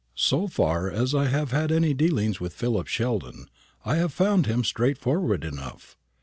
"So 0.15 0.47
far 0.47 0.89
as 0.89 1.13
I 1.13 1.27
have 1.27 1.51
had 1.51 1.71
any 1.71 1.93
dealings 1.93 2.39
with 2.39 2.55
Philip 2.55 2.87
Sheldon, 2.87 3.51
I 3.85 3.97
have 3.97 4.11
found 4.11 4.47
him 4.47 4.63
straightforward 4.63 5.43
enough. 5.43 5.95